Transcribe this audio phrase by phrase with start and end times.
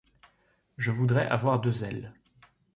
[0.79, 2.11] Je voudrais avoir deux ailes…